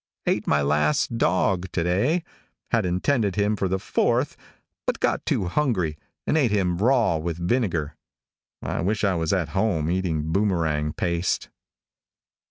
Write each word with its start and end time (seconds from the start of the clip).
Ate 0.25 0.47
my 0.47 0.63
last 0.63 1.19
dog 1.19 1.71
to 1.73 1.83
day. 1.83 2.23
Had 2.71 2.87
intended 2.87 3.35
him 3.35 3.55
for 3.55 3.67
the 3.67 3.77
4th, 3.77 4.35
but 4.87 4.99
got 4.99 5.27
too 5.27 5.45
hungry, 5.45 5.95
and 6.25 6.35
ate 6.35 6.49
him 6.49 6.79
raw 6.79 7.17
with 7.17 7.37
vinegar; 7.37 7.95
I 8.63 8.81
wish 8.81 9.03
I 9.03 9.13
was 9.13 9.31
at 9.31 9.49
home 9.49 9.91
eating 9.91 10.31
Boomerang 10.31 10.91
paste. 10.93 11.49